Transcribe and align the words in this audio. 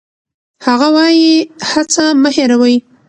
هغه 0.65 0.87
وايي، 0.95 1.31
هڅه 1.71 2.03
مه 2.21 2.29
هېروئ. 2.35 2.75